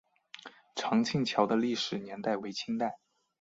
[0.75, 2.97] 长庆桥的历史年代为清代。